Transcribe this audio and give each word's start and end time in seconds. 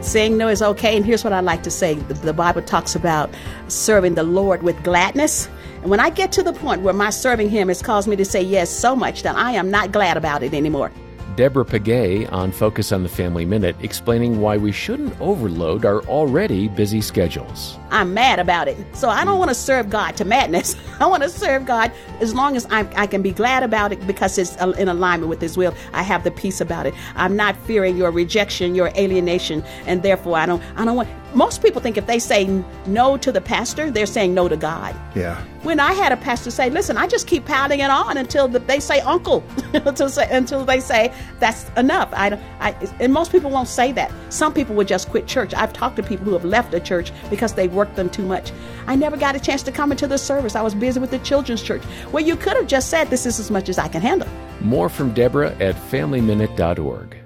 saying 0.00 0.36
no 0.36 0.48
is 0.48 0.62
okay. 0.62 0.96
And 0.96 1.04
here's 1.04 1.24
what 1.24 1.32
I 1.32 1.40
like 1.40 1.62
to 1.64 1.70
say 1.70 1.94
the, 1.94 2.14
the 2.14 2.32
Bible 2.32 2.62
talks 2.62 2.94
about 2.94 3.30
serving 3.68 4.14
the 4.14 4.22
Lord 4.22 4.62
with 4.62 4.82
gladness. 4.82 5.48
And 5.82 5.90
when 5.90 6.00
I 6.00 6.10
get 6.10 6.32
to 6.32 6.42
the 6.42 6.52
point 6.52 6.82
where 6.82 6.94
my 6.94 7.10
serving 7.10 7.50
Him 7.50 7.68
has 7.68 7.82
caused 7.82 8.08
me 8.08 8.16
to 8.16 8.24
say 8.24 8.42
yes 8.42 8.70
so 8.70 8.94
much 8.94 9.22
that 9.22 9.36
I 9.36 9.52
am 9.52 9.70
not 9.70 9.92
glad 9.92 10.16
about 10.16 10.42
it 10.42 10.54
anymore. 10.54 10.92
Deborah 11.36 11.64
Pegues 11.64 12.28
on 12.30 12.52
Focus 12.52 12.92
on 12.92 13.02
the 13.02 13.08
Family 13.08 13.46
Minute 13.46 13.76
explaining 13.80 14.40
why 14.40 14.56
we 14.56 14.72
shouldn't 14.72 15.18
overload 15.20 15.84
our 15.84 16.02
already 16.02 16.68
busy 16.68 17.00
schedules. 17.00 17.79
I'm 17.90 18.14
mad 18.14 18.38
about 18.38 18.68
it. 18.68 18.76
So 18.94 19.08
I 19.08 19.24
don't 19.24 19.38
want 19.38 19.50
to 19.50 19.54
serve 19.54 19.90
God 19.90 20.16
to 20.16 20.24
madness. 20.24 20.76
I 21.00 21.06
want 21.06 21.22
to 21.22 21.28
serve 21.28 21.66
God 21.66 21.92
as 22.20 22.34
long 22.34 22.56
as 22.56 22.66
I'm, 22.70 22.88
I 22.96 23.06
can 23.06 23.22
be 23.22 23.32
glad 23.32 23.62
about 23.62 23.92
it 23.92 24.06
because 24.06 24.38
it's 24.38 24.56
uh, 24.60 24.70
in 24.78 24.88
alignment 24.88 25.28
with 25.28 25.40
His 25.40 25.56
will. 25.56 25.74
I 25.92 26.02
have 26.02 26.24
the 26.24 26.30
peace 26.30 26.60
about 26.60 26.86
it. 26.86 26.94
I'm 27.16 27.36
not 27.36 27.56
fearing 27.56 27.96
your 27.96 28.10
rejection, 28.10 28.74
your 28.74 28.88
alienation, 28.96 29.62
and 29.86 30.02
therefore 30.02 30.36
I 30.36 30.46
don't. 30.46 30.62
I 30.76 30.84
don't 30.84 30.96
want. 30.96 31.08
Most 31.32 31.62
people 31.62 31.80
think 31.80 31.96
if 31.96 32.06
they 32.06 32.18
say 32.18 32.62
no 32.86 33.16
to 33.16 33.30
the 33.30 33.40
pastor, 33.40 33.88
they're 33.88 34.04
saying 34.04 34.34
no 34.34 34.48
to 34.48 34.56
God. 34.56 34.96
Yeah. 35.14 35.40
When 35.62 35.78
I 35.78 35.92
had 35.92 36.10
a 36.10 36.16
pastor 36.16 36.50
say, 36.50 36.70
"Listen, 36.70 36.96
I 36.96 37.06
just 37.06 37.26
keep 37.26 37.46
piling 37.46 37.80
it 37.80 37.90
on 37.90 38.16
until 38.16 38.48
the, 38.48 38.58
they 38.58 38.80
say 38.80 39.00
uncle," 39.00 39.44
until, 39.72 40.08
say, 40.08 40.28
until 40.30 40.64
they 40.64 40.80
say 40.80 41.12
that's 41.38 41.70
enough. 41.76 42.10
I, 42.12 42.38
I, 42.60 42.70
and 42.98 43.12
most 43.12 43.32
people 43.32 43.50
won't 43.50 43.68
say 43.68 43.92
that. 43.92 44.12
Some 44.28 44.52
people 44.52 44.74
would 44.74 44.88
just 44.88 45.08
quit 45.08 45.26
church. 45.26 45.54
I've 45.54 45.72
talked 45.72 45.96
to 45.96 46.02
people 46.02 46.24
who 46.26 46.32
have 46.32 46.44
left 46.44 46.74
a 46.74 46.80
church 46.80 47.12
because 47.30 47.54
they 47.54 47.68
worked 47.80 47.96
them 47.96 48.10
too 48.10 48.26
much. 48.34 48.52
I 48.86 48.94
never 48.94 49.16
got 49.16 49.36
a 49.36 49.40
chance 49.40 49.62
to 49.62 49.72
come 49.72 49.90
into 49.90 50.06
the 50.06 50.18
service. 50.18 50.54
I 50.54 50.62
was 50.68 50.74
busy 50.74 51.00
with 51.00 51.10
the 51.10 51.18
children's 51.30 51.62
church. 51.62 51.82
Well, 52.12 52.22
you 52.22 52.36
could 52.36 52.56
have 52.60 52.66
just 52.66 52.90
said, 52.90 53.08
"This 53.08 53.24
is 53.24 53.40
as 53.40 53.50
much 53.50 53.70
as 53.70 53.78
I 53.78 53.88
can 53.88 54.02
handle." 54.02 54.28
More 54.60 54.90
from 54.90 55.14
Deborah 55.14 55.54
at 55.60 55.74
FamilyMinute.org. 55.90 57.16